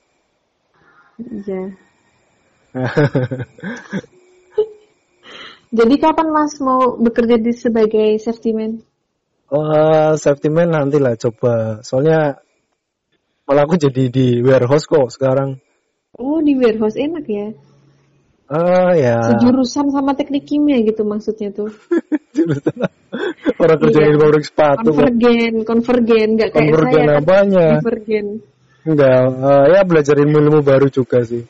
Iya. 1.19 1.61
Jadi 5.73 5.95
kapan 5.97 6.29
mas 6.29 6.53
mau 6.61 7.01
bekerja 7.01 7.41
di 7.41 7.49
sebagai 7.49 8.21
safety 8.21 8.53
man? 8.53 8.85
Oh, 9.49 10.13
safety 10.17 10.49
man 10.53 10.69
nanti 10.69 11.01
lah 11.01 11.17
coba. 11.17 11.81
Soalnya 11.81 12.37
malah 13.49 13.65
aku 13.65 13.81
jadi 13.81 14.09
di 14.13 14.41
warehouse 14.45 14.85
kok 14.85 15.09
sekarang. 15.09 15.57
Oh 16.13 16.37
di 16.45 16.53
warehouse 16.53 16.93
enak 16.93 17.25
ya. 17.25 17.47
Ah 18.53 18.93
ya. 18.93 19.17
Sejurusan 19.33 19.89
sama 19.89 20.13
teknik 20.13 20.45
kimia 20.45 20.77
gitu 20.85 21.01
maksudnya 21.01 21.49
tuh. 21.49 21.73
Orang 23.61 23.77
kerja 23.81 23.99
Iya. 24.05 24.13
di 24.13 24.17
pabrik 24.21 24.45
sepatu. 24.45 24.89
Konvergen, 24.93 25.53
konvergen, 25.65 26.27
nggak 26.37 26.49
kayak 26.53 26.69
Konvergen 26.69 26.93
saya 26.93 27.05
kan. 27.09 27.21
apanya? 27.25 27.67
Konvergen. 27.81 28.25
Enggak, 28.83 29.21
eh, 29.41 29.63
ya 29.73 29.81
belajar 29.87 30.15
ilmu-ilmu 30.21 30.59
baru 30.61 30.87
juga 30.93 31.25
sih. 31.25 31.41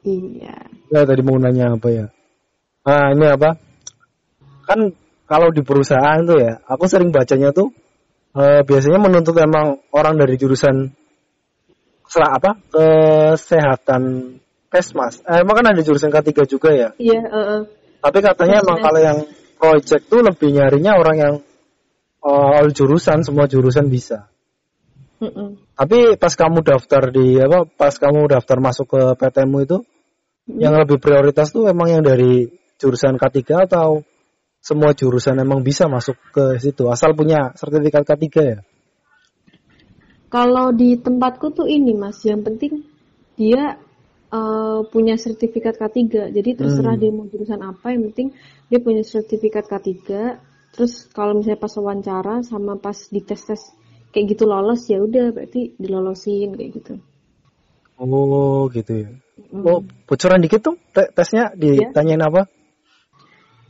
Iya. 0.00 0.56
Ya 0.88 1.00
tadi 1.04 1.20
mau 1.20 1.36
nanya 1.36 1.76
apa 1.76 1.88
ya? 1.92 2.06
Ah 2.88 3.12
ini 3.12 3.26
apa? 3.28 3.60
Kan 4.64 4.96
kalau 5.28 5.52
di 5.52 5.60
perusahaan 5.60 6.24
tuh 6.24 6.40
ya, 6.40 6.56
aku 6.64 6.88
sering 6.88 7.12
bacanya 7.12 7.52
tuh 7.52 7.68
eh, 8.32 8.64
biasanya 8.64 8.96
menuntut 8.96 9.36
emang 9.36 9.76
orang 9.92 10.16
dari 10.16 10.40
jurusan 10.40 10.88
setelah 12.08 12.30
apa 12.36 12.50
kesehatan 12.68 14.02
kesmas. 14.74 15.22
Eh, 15.22 15.46
emang 15.46 15.54
kan 15.62 15.70
ada 15.70 15.82
jurusan 15.86 16.10
K3 16.10 16.50
juga 16.50 16.74
ya. 16.74 16.90
Iya. 16.98 17.20
eh, 17.22 17.38
eh. 17.38 17.62
Tapi 18.02 18.18
katanya 18.18 18.66
emang 18.66 18.82
kalau 18.82 19.00
yang 19.00 19.18
project 19.54 20.10
tuh 20.10 20.26
lebih 20.26 20.50
nyarinya 20.50 20.98
orang 20.98 21.16
yang 21.16 21.34
eh, 22.26 22.56
all 22.58 22.74
jurusan, 22.74 23.22
semua 23.22 23.46
jurusan 23.46 23.86
bisa. 23.86 24.26
Mm-mm. 25.22 25.62
Tapi 25.78 26.18
pas 26.18 26.34
kamu 26.34 26.66
daftar 26.66 27.14
di 27.14 27.38
apa? 27.38 27.70
Pas 27.70 27.94
kamu 27.94 28.26
daftar 28.26 28.58
masuk 28.58 28.98
ke 28.98 29.02
PTMU 29.14 29.62
itu, 29.62 29.78
yang 30.50 30.74
lebih 30.74 30.98
prioritas 30.98 31.54
tuh 31.54 31.70
emang 31.70 31.88
yang 31.88 32.02
dari 32.02 32.50
jurusan 32.76 33.16
K3 33.16 33.70
atau 33.70 34.02
semua 34.58 34.92
jurusan 34.92 35.38
emang 35.40 35.62
bisa 35.62 35.86
masuk 35.86 36.16
ke 36.32 36.56
situ 36.56 36.88
asal 36.88 37.14
punya 37.14 37.54
sertifikat 37.56 38.04
K3 38.04 38.26
ya? 38.42 38.58
Kalau 40.28 40.74
di 40.74 40.98
tempatku 40.98 41.54
tuh 41.54 41.70
ini 41.70 41.94
mas, 41.94 42.18
yang 42.26 42.42
penting 42.42 42.82
dia 43.38 43.78
eh, 44.34 44.80
punya 44.90 45.14
sertifikat 45.14 45.78
K3. 45.78 46.34
Jadi 46.34 46.50
terserah 46.58 46.98
Hmm. 46.98 47.02
dia 47.02 47.10
mau 47.14 47.26
jurusan 47.30 47.62
apa, 47.62 47.94
yang 47.94 48.10
penting 48.10 48.34
dia 48.66 48.82
punya 48.82 49.06
sertifikat 49.06 49.70
K3. 49.70 50.02
Terus 50.74 51.06
kalau 51.14 51.38
misalnya 51.38 51.62
pas 51.62 51.74
wawancara 51.78 52.42
sama 52.42 52.74
pas 52.74 52.98
di 52.98 53.22
tes 53.22 53.38
tes 53.38 53.62
kayak 54.10 54.34
gitu 54.34 54.46
lolos 54.50 54.90
ya 54.90 54.98
udah 54.98 55.30
berarti 55.30 55.78
dilolosin 55.78 56.58
kayak 56.58 56.70
gitu. 56.82 56.94
Oh 57.94 58.66
gitu 58.74 59.06
ya. 59.06 59.10
Mm. 59.54 59.62
Oh 59.62 59.86
bocoran 60.10 60.42
dikit 60.42 60.66
tuh 60.66 60.76
te- 60.90 61.10
tesnya 61.14 61.54
ditanyain 61.54 62.22
apa? 62.22 62.50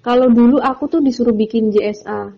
Kalau 0.05 0.29
dulu 0.33 0.61
aku 0.61 0.89
tuh 0.89 1.01
disuruh 1.01 1.33
bikin 1.33 1.73
JSA. 1.73 2.37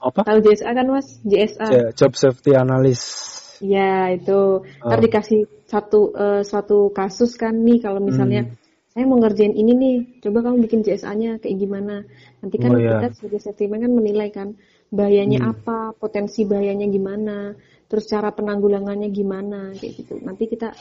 Apa? 0.00 0.20
Tahu 0.24 0.38
JSA 0.44 0.72
kan 0.72 0.86
mas? 0.88 1.20
JSA. 1.24 1.66
Ja- 1.68 1.92
Job 1.96 2.12
safety 2.16 2.52
analyst. 2.56 3.47
Ya 3.58 4.14
itu. 4.14 4.62
Ntar 4.82 4.98
Oh. 4.98 5.04
dikasih 5.04 5.40
satu 5.66 6.00
eh, 6.14 6.42
suatu 6.46 6.94
kasus 6.94 7.34
kan 7.34 7.52
nih 7.54 7.82
kalau 7.82 7.98
misalnya 7.98 8.46
Hmm. 8.46 8.54
saya 8.88 9.04
mau 9.06 9.18
ngerjain 9.18 9.54
ini 9.54 9.72
nih, 9.74 9.96
coba 10.22 10.46
kamu 10.46 10.64
bikin 10.66 10.80
JSA-nya 10.82 11.38
kayak 11.38 11.56
gimana. 11.58 12.02
Nanti 12.42 12.56
kan 12.58 12.70
Oh, 12.74 12.78
iya. 12.78 12.98
kita 13.02 13.06
sebagai 13.18 13.40
safety 13.42 13.66
man 13.66 13.82
kan 13.82 13.92
menilai 13.94 14.28
kan 14.30 14.48
bahayanya 14.88 15.42
Hmm. 15.44 15.52
apa, 15.54 15.78
potensi 15.94 16.46
bahayanya 16.46 16.86
gimana, 16.88 17.52
terus 17.86 18.08
cara 18.08 18.32
penanggulangannya 18.32 19.10
gimana 19.10 19.74
kayak 19.76 19.92
gitu. 20.02 20.14
Nanti 20.22 20.46
kita 20.48 20.72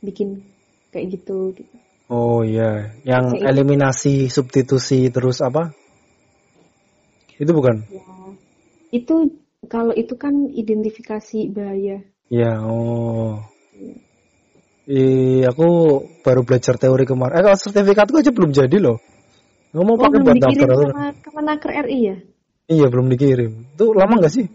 bikin 0.00 0.38
kayak 0.94 1.06
gitu. 1.18 1.52
gitu. 1.56 1.74
Oh 2.08 2.40
iya, 2.40 2.88
yang 3.04 3.36
Kayak- 3.36 3.52
eliminasi 3.52 4.32
substitusi 4.32 5.12
terus 5.12 5.44
apa? 5.44 5.76
Itu 7.36 7.52
bukan? 7.52 7.84
Ya. 7.92 8.00
Itu 8.90 9.28
kalau 9.68 9.92
itu 9.92 10.16
kan 10.16 10.48
identifikasi 10.48 11.52
bahaya. 11.52 12.00
Ya, 12.28 12.60
oh. 12.60 13.40
Ih, 14.88 15.48
aku 15.48 15.68
baru 16.20 16.44
belajar 16.44 16.76
teori 16.76 17.08
kemarin. 17.08 17.40
Eh, 17.40 17.44
kalau 17.44 17.56
sertifikatku 17.56 18.20
aja 18.20 18.32
belum 18.32 18.52
jadi 18.52 18.76
loh. 18.76 19.00
Ngomong 19.72 19.96
Oh, 19.96 20.02
pakai 20.04 20.20
belum 20.20 20.24
buat 20.28 20.36
dikirim 20.36 20.68
daftar. 20.68 20.88
sama 20.92 21.06
Kemenaker 21.24 21.70
RI 21.88 21.98
ya? 22.04 22.16
Iya, 22.68 22.86
belum 22.92 23.06
dikirim. 23.12 23.52
Itu 23.76 23.96
lama 23.96 24.20
nggak 24.20 24.32
sih? 24.32 24.46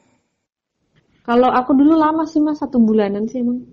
Kalau 1.25 1.49
aku 1.49 1.73
dulu 1.73 1.97
lama 1.97 2.29
sih 2.29 2.41
mas, 2.41 2.61
satu 2.61 2.77
bulanan 2.77 3.25
sih 3.25 3.41
emang. 3.41 3.65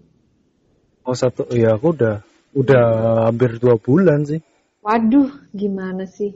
Oh, 1.04 1.16
satu. 1.16 1.44
Iya, 1.52 1.76
aku 1.76 1.92
udah 1.96 2.24
udah 2.56 2.84
hampir 3.28 3.60
dua 3.60 3.76
bulan 3.76 4.24
sih. 4.24 4.40
Waduh, 4.80 5.28
gimana 5.52 6.08
sih? 6.08 6.32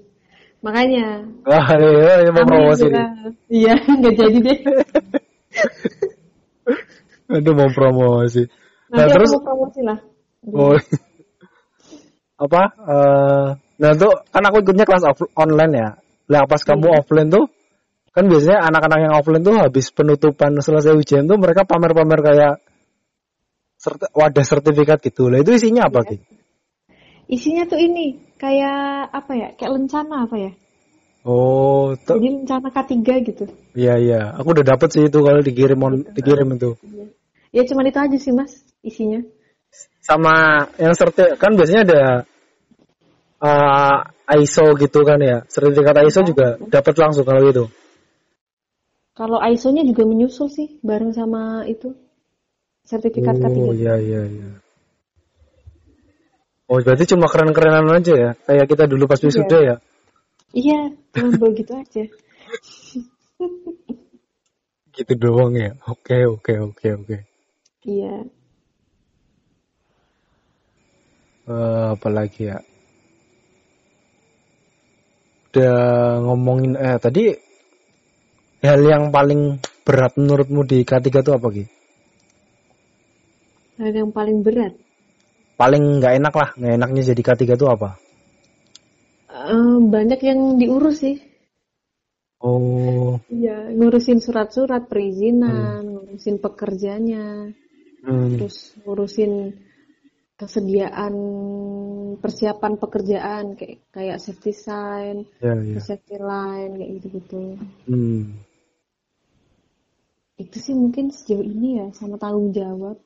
Makanya. 0.61 1.25
Wah, 1.49 1.69
iya, 1.81 2.29
iya, 2.29 2.31
mau 2.33 2.45
promosi. 2.45 2.93
Iya, 3.49 3.73
nggak 4.01 4.15
jadi 4.21 4.39
deh. 4.41 4.59
Aduh, 7.31 7.55
mau 7.57 7.71
promosi. 7.73 8.45
Nah, 8.93 9.05
Nanti 9.09 9.13
terus 9.17 9.31
aku 9.33 9.43
promosi 9.43 9.81
lah. 9.81 9.99
Oh. 10.53 10.77
apa? 12.35 12.63
eh 12.85 13.47
nah 13.75 13.91
tuh 13.97 14.13
kan 14.29 14.43
aku 14.45 14.61
ikutnya 14.63 14.85
kelas 14.85 15.05
off- 15.09 15.33
online 15.35 15.73
ya. 15.73 15.89
Lah 16.29 16.45
pas 16.45 16.61
kamu 16.61 16.87
Iya. 16.93 16.97
offline 17.01 17.31
tuh 17.33 17.45
kan 18.15 18.29
biasanya 18.29 18.59
anak-anak 18.71 18.99
yang 19.03 19.15
offline 19.17 19.43
tuh 19.43 19.57
habis 19.59 19.89
penutupan 19.91 20.55
selesai 20.61 20.95
ujian 20.95 21.25
tuh 21.27 21.41
mereka 21.41 21.65
pamer-pamer 21.65 22.21
kayak 22.23 22.55
serti- 23.81 24.13
wadah 24.13 24.45
sertifikat 24.45 25.01
gitu. 25.01 25.33
Lah 25.33 25.41
itu 25.41 25.57
isinya 25.57 25.89
apa 25.89 26.05
Iya. 26.05 26.11
gitu? 26.13 26.25
Isinya 27.25 27.65
tuh 27.65 27.81
ini, 27.81 28.21
kayak 28.37 29.09
apa 29.11 29.33
ya? 29.33 29.49
Kayak 29.57 29.73
lencana 29.81 30.29
apa 30.29 30.37
ya? 30.37 30.53
Oh. 31.25 31.97
Jadi 31.97 32.45
lencana 32.45 32.69
K3 32.69 32.93
gitu. 33.25 33.45
Iya 33.73 33.97
iya, 33.97 34.21
aku 34.37 34.53
udah 34.53 34.77
dapet 34.77 34.93
sih 34.93 35.09
itu 35.09 35.19
kalau 35.25 35.41
dikirim 35.41 35.81
on, 35.81 36.05
dikirim 36.13 36.53
itu. 36.53 36.77
Ya 37.49 37.65
cuman 37.65 37.89
itu 37.89 37.97
aja 37.97 38.17
sih 38.21 38.33
mas, 38.37 38.61
isinya. 38.85 39.25
Sama 40.05 40.69
yang 40.77 40.93
serti 40.93 41.25
kan 41.41 41.57
biasanya 41.57 41.83
ada 41.89 42.03
eh, 43.41 43.99
ISO 44.45 44.77
gitu 44.77 45.01
kan 45.01 45.17
ya. 45.25 45.49
Sertifikat 45.49 45.97
ISO 46.05 46.29
juga 46.29 46.61
dapat 46.69 46.93
langsung 47.01 47.25
kalau 47.25 47.41
gitu. 47.49 47.73
Kalau 49.15 49.39
ISO-nya 49.39 49.87
juga 49.87 50.03
menyusul 50.05 50.51
sih, 50.51 50.83
bareng 50.83 51.15
sama 51.15 51.63
itu. 51.71 51.95
Sertifikat 52.83 53.39
K3. 53.39 53.49
Oh 53.63 53.73
iya 53.73 53.95
iya 53.97 54.27
iya. 54.27 54.51
Oh 56.67 56.83
berarti 56.83 57.07
cuma 57.07 57.31
keren-kerenan 57.31 57.87
aja 57.95 58.13
ya, 58.13 58.31
kayak 58.45 58.67
kita 58.69 58.85
dulu 58.91 59.07
pas 59.07 59.23
wisuda 59.23 59.59
ya. 59.63 59.77
Iya, 60.55 60.95
cuma 61.11 61.35
begitu 61.35 61.73
aja. 61.75 62.05
Gitu 64.95 65.13
doang 65.19 65.59
ya. 65.59 65.75
Oke 65.91 66.23
oke 66.31 66.55
oke 66.71 66.87
oke. 66.95 67.17
Iya. 67.83 68.15
Eh, 71.45 71.87
apa 71.99 72.09
lagi 72.09 72.49
ya? 72.49 72.63
udah 75.55 76.19
ngomongin 76.27 76.75
eh 76.75 76.99
tadi 76.99 77.31
hal 78.67 78.83
yang 78.83 79.15
paling 79.15 79.63
berat 79.87 80.19
menurutmu 80.19 80.67
di 80.67 80.83
K3 80.83 81.07
itu 81.15 81.31
apa 81.31 81.47
Ki? 81.55 81.65
Hal 83.79 83.95
yang 83.95 84.11
paling 84.11 84.43
berat. 84.43 84.75
Paling 85.55 86.03
nggak 86.03 86.19
enak 86.19 86.35
lah, 86.35 86.51
nggak 86.59 86.75
enaknya 86.75 87.03
jadi 87.15 87.23
K3 87.23 87.55
itu 87.55 87.67
apa? 87.71 87.95
Eh, 89.45 89.79
banyak 89.85 90.21
yang 90.25 90.41
diurus 90.57 91.05
sih. 91.05 91.21
Oh, 92.45 93.21
Iya, 93.33 93.73
ngurusin 93.73 94.21
surat-surat 94.21 94.85
perizinan, 94.85 95.81
ngurusin 95.85 96.37
pekerjanya, 96.45 97.49
hmm, 98.05 98.37
terus 98.37 98.77
ngurusin 98.85 99.57
kesediaan 100.37 101.15
persiapan 102.21 102.77
pekerjaan 102.77 103.57
kayak 103.57 103.81
kayak 103.89 104.19
safety 104.21 104.53
sign, 104.53 105.25
ya 105.41 105.57
ya. 105.57 105.81
safety 105.81 106.21
line 106.21 106.73
kayak 106.77 106.91
gitu-gitu. 107.01 107.45
Hmm. 107.89 108.45
Itu 110.37 110.57
sih 110.61 110.77
mungkin 110.77 111.09
sejauh 111.09 111.45
ini 111.45 111.81
ya 111.81 111.87
sama 111.97 112.21
tanggung 112.21 112.53
jawab. 112.53 113.01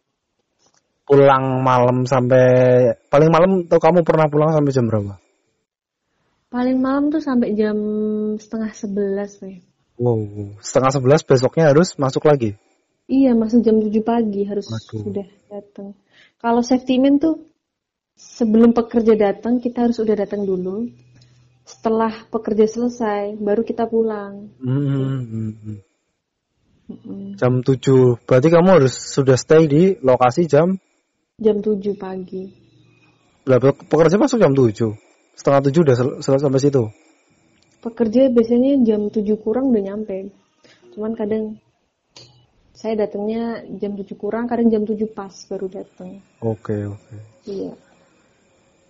Pulang 1.07 1.63
malam 1.63 2.11
sampai 2.11 2.47
paling 3.07 3.31
malam 3.31 3.51
tuh 3.71 3.79
kamu 3.79 4.03
pernah 4.03 4.27
pulang 4.27 4.51
sampai 4.51 4.75
jam 4.75 4.91
berapa? 4.91 5.28
Paling 6.49 6.81
malam 6.81 7.13
tuh 7.13 7.21
sampai 7.21 7.53
jam 7.53 7.77
setengah 8.41 8.73
sebelas, 8.73 9.37
Weh. 9.45 9.61
Wow, 10.01 10.57
setengah 10.65 10.97
sebelas 10.97 11.21
besoknya 11.21 11.69
harus 11.75 11.93
masuk 12.01 12.25
lagi. 12.25 12.57
Iya, 13.09 13.37
masuk 13.37 13.65
jam 13.65 13.81
7 13.81 13.93
pagi 14.05 14.45
harus 14.49 14.69
Waduh. 14.69 15.01
sudah 15.05 15.29
datang. 15.49 15.97
Kalau 16.41 16.61
safety 16.61 17.01
man 17.01 17.21
tuh 17.21 17.49
sebelum 18.17 18.77
pekerja 18.77 19.17
datang 19.17 19.61
kita 19.61 19.89
harus 19.89 20.01
udah 20.01 20.17
datang 20.17 20.45
dulu. 20.45 20.89
Setelah 21.69 22.13
pekerja 22.33 22.65
selesai 22.65 23.37
baru 23.37 23.65
kita 23.65 23.85
pulang. 23.89 24.53
Hmm, 24.61 25.25
hmm. 25.25 25.77
Jam 27.37 27.61
7. 27.61 28.25
Berarti 28.25 28.49
kamu 28.49 28.69
harus 28.81 28.95
sudah 28.97 29.37
stay 29.37 29.69
di 29.69 30.01
lokasi 30.01 30.49
jam 30.49 30.81
Jam 31.39 31.63
7 31.63 31.95
pagi. 31.95 32.51
Lah, 33.47 33.63
pekerja 33.63 34.19
masuk 34.19 34.43
jam 34.43 34.53
7. 34.53 35.08
Setengah 35.39 35.63
7 35.71 35.87
udah 35.87 35.95
sel- 35.95 36.19
selesai 36.19 36.51
sampai 36.51 36.61
situ. 36.61 36.83
Pekerja 37.79 38.27
biasanya 38.27 38.83
jam 38.83 39.07
7 39.07 39.39
kurang 39.39 39.71
udah 39.71 39.83
nyampe. 39.87 40.35
Cuman 40.99 41.15
kadang 41.15 41.63
saya 42.75 43.07
datangnya 43.07 43.63
jam 43.79 43.95
7 43.95 44.19
kurang, 44.19 44.51
kadang 44.51 44.67
jam 44.67 44.83
7 44.83 45.07
pas 45.15 45.31
baru 45.47 45.71
datang. 45.71 46.19
Oke, 46.43 46.75
oke. 46.91 47.17
Iya. 47.47 47.71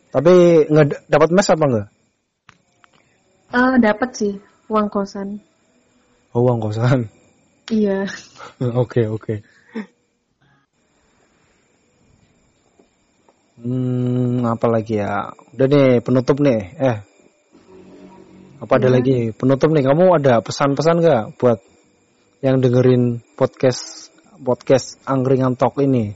Tapi 0.09 0.33
nggak 0.73 1.05
dapat 1.05 1.29
mes 1.37 1.53
apa 1.53 1.65
enggak? 1.69 1.89
Ah, 3.53 3.77
dapat 3.77 4.11
sih 4.17 4.35
uang 4.73 4.89
kosan. 4.89 5.41
Oh, 6.33 6.49
uang 6.49 6.65
kosan. 6.65 7.09
Iya. 7.69 8.09
Oke, 8.81 9.05
oke. 9.05 9.45
Hmm, 13.59 14.47
apa 14.47 14.67
lagi 14.71 15.03
ya? 15.03 15.35
Udah 15.55 15.67
nih, 15.67 15.99
penutup 15.99 16.39
nih. 16.39 16.61
Eh. 16.79 16.97
Apa 18.59 18.73
ada 18.79 18.87
Iya. 18.91 18.95
lagi? 18.99 19.19
Penutup 19.35 19.71
nih, 19.75 19.83
kamu 19.83 20.05
ada 20.19 20.39
pesan-pesan 20.43 21.03
nggak 21.03 21.23
buat 21.39 21.59
yang 22.39 22.63
dengerin 22.63 23.19
podcast 23.35 24.15
podcast 24.39 25.03
Angkringan 25.03 25.59
Talk 25.59 25.75
ini? 25.83 26.15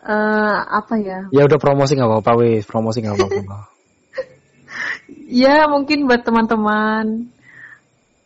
Eh, 0.00 0.58
apa 0.64 0.96
ya? 0.96 1.28
Ya 1.28 1.44
udah 1.44 1.60
promosi 1.60 1.92
nggak 1.92 2.08
apa-apa, 2.08 2.32
wis. 2.40 2.64
Promosi 2.64 3.04
nggak 3.04 3.16
apa-apa. 3.16 3.56
Ya 5.28 5.68
mungkin 5.68 6.08
buat 6.08 6.24
teman-teman 6.24 7.28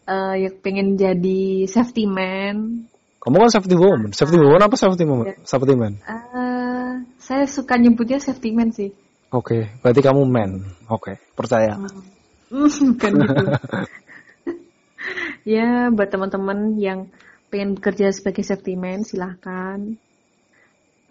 eh 0.07 0.35
yang 0.47 0.55
pengen 0.63 0.95
jadi 0.95 1.67
safety 1.67 2.07
man, 2.07 2.87
Kamu 3.19 3.39
kan 3.43 3.51
safety 3.51 3.75
woman. 3.75 4.11
Safety 4.15 4.39
woman 4.39 4.63
apa 4.63 4.75
safety 4.79 5.03
woman? 5.07 5.35
Safety 5.43 5.75
man. 5.75 5.99
eh 5.99 6.52
saya 7.23 7.47
suka 7.47 7.79
nyebutnya 7.79 8.19
safety 8.19 8.51
man 8.51 8.75
sih. 8.75 8.91
Oke, 9.33 9.71
berarti 9.81 10.01
kamu 10.03 10.23
man. 10.27 10.51
Oke, 10.91 11.19
percaya. 11.39 11.79
Hmm, 12.53 12.69
Bukan 12.69 13.13
gitu. 13.17 13.45
ya 15.57 15.89
buat 15.89 16.13
teman-teman 16.13 16.77
yang 16.77 17.09
pengen 17.49 17.81
bekerja 17.81 18.13
sebagai 18.13 18.45
safety 18.45 18.77
man 18.77 19.09
silahkan. 19.09 19.97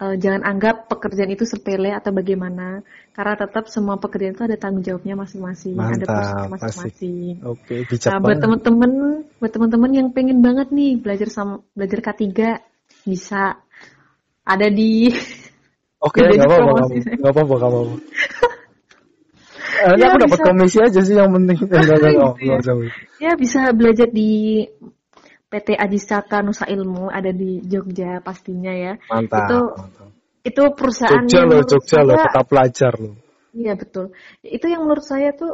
Eh, 0.02 0.16
jangan 0.18 0.42
anggap 0.42 0.90
pekerjaan 0.90 1.30
itu 1.30 1.46
sepele 1.46 1.94
atau 1.94 2.10
bagaimana, 2.10 2.82
karena 3.14 3.38
tetap 3.38 3.70
semua 3.70 4.02
pekerjaan 4.02 4.34
itu 4.34 4.42
ada 4.42 4.58
tanggung 4.58 4.82
jawabnya 4.82 5.14
masing-masing, 5.14 5.78
ada 5.78 6.06
porsinya 6.06 6.50
masing-masing. 6.58 7.34
Oke, 7.46 7.86
bijak 7.86 8.10
Nah, 8.10 8.18
buat 8.18 8.38
teman-teman, 8.42 8.90
buat 9.38 9.52
teman-teman 9.54 9.90
yang 9.94 10.08
pengen 10.10 10.42
banget 10.42 10.74
nih 10.74 10.98
belajar 10.98 11.30
sama 11.30 11.62
belajar 11.78 12.02
K3 12.02 12.26
bisa 13.06 13.62
ada 14.42 14.66
di 14.74 15.06
Oke, 16.02 16.18
Udah 16.26 16.34
nggak 16.34 16.48
apa-apa, 16.50 16.72
nggak 16.90 17.32
apa-apa, 17.32 17.54
nggak 17.58 17.70
apa-apa. 17.70 17.94
Eh, 19.82 19.98
Ya, 19.98 20.14
aku 20.14 20.18
dapat 20.28 20.40
komisi 20.46 20.78
aja 20.78 21.00
sih 21.02 21.14
yang 21.16 21.32
penting. 21.32 21.58
Eh, 21.64 21.74
Enggak, 21.74 21.96
enggak, 21.98 22.12
enggak, 22.12 22.34
ya. 22.38 22.54
enggak 22.60 22.76
ya 23.18 23.32
bisa 23.38 23.60
belajar 23.74 24.08
di 24.10 24.62
PT 25.52 25.68
Ajisaka 25.76 26.40
Nusa 26.40 26.64
Ilmu 26.64 27.12
ada 27.12 27.30
di 27.30 27.60
Jogja 27.66 28.20
pastinya 28.24 28.72
ya. 28.72 28.96
Mantap. 29.10 29.48
Itu 29.48 29.58
mantap. 29.76 30.08
itu 30.42 30.62
perusahaan 30.76 31.24
Jogja 31.26 31.38
yang 31.38 31.48
loh, 31.50 31.62
Jogja 31.66 31.98
loh, 32.02 32.16
kota 32.18 32.42
pelajar 32.46 32.92
loh. 32.98 33.14
Iya 33.52 33.72
betul. 33.76 34.04
Itu 34.40 34.66
yang 34.70 34.82
menurut 34.88 35.04
saya 35.04 35.30
tuh 35.36 35.52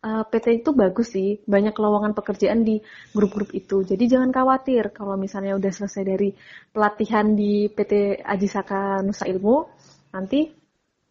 uh, 0.00 0.24
PT 0.26 0.64
itu 0.64 0.70
bagus 0.72 1.12
sih, 1.12 1.40
banyak 1.44 1.76
lowongan 1.76 2.16
pekerjaan 2.16 2.64
di 2.64 2.80
grup-grup 3.12 3.52
itu. 3.52 3.84
Jadi 3.84 4.04
jangan 4.08 4.32
khawatir 4.32 4.92
kalau 4.92 5.16
misalnya 5.20 5.56
udah 5.56 5.72
selesai 5.72 6.02
dari 6.04 6.32
pelatihan 6.72 7.36
di 7.36 7.68
PT 7.68 8.24
Ajisaka 8.24 9.04
Nusa 9.04 9.28
Ilmu, 9.28 9.56
nanti 10.16 10.48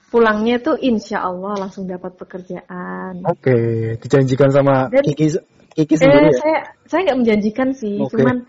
pulangnya 0.10 0.58
tuh 0.58 0.76
insya 0.82 1.22
Allah 1.22 1.54
langsung 1.58 1.86
dapat 1.86 2.18
pekerjaan. 2.18 3.22
Oke, 3.26 3.56
dijanjikan 4.02 4.50
sama 4.50 4.90
Dan- 4.90 5.06
Kiki 5.06 5.38
Kiki 5.70 5.96
Eh, 5.96 6.00
sendiri 6.02 6.28
ya? 6.34 6.38
saya 6.42 6.60
saya 6.90 7.00
nggak 7.08 7.20
menjanjikan 7.22 7.70
sih, 7.78 8.02
Oke. 8.02 8.18
cuman 8.18 8.42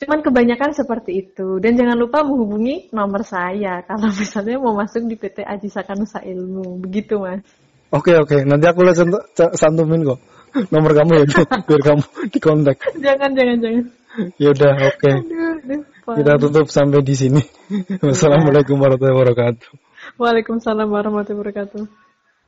cuman 0.00 0.18
kebanyakan 0.24 0.72
seperti 0.72 1.28
itu. 1.28 1.60
Dan 1.60 1.76
jangan 1.76 2.00
lupa 2.00 2.24
menghubungi 2.24 2.88
nomor 2.96 3.20
saya 3.20 3.84
kalau 3.84 4.08
misalnya 4.24 4.56
mau 4.56 4.72
masuk 4.72 5.04
di 5.04 5.20
PT 5.20 5.44
Ajisaka 5.44 5.92
Nusa 5.92 6.24
Ilmu, 6.24 6.80
begitu 6.80 7.20
mas. 7.20 7.44
Oke, 7.90 8.14
oke. 8.14 8.46
Nanti 8.46 8.66
aku 8.70 8.86
c- 9.34 9.54
santumin 9.58 10.06
kok. 10.06 10.18
Nomor 10.74 10.94
kamu 10.94 11.10
ya, 11.22 11.24
biar 11.66 11.82
kamu 11.82 12.02
dikontak. 12.30 12.78
jangan 12.98 13.30
jangan 13.34 13.56
jangan. 13.62 13.84
Ya 14.38 14.48
udah, 14.50 14.72
oke. 14.90 15.10
Aduh, 15.10 15.50
aduh, 15.62 15.80
Pak. 16.02 16.14
Kita 16.18 16.32
tutup 16.42 16.66
sampai 16.70 17.02
di 17.06 17.14
sini. 17.14 17.42
Wassalamualaikum 18.06 18.74
warahmatullahi 18.78 19.14
wabarakatuh. 19.14 19.68
Waalaikumsalam 20.18 20.90
warahmatullahi 20.90 21.38
wabarakatuh. 21.38 22.09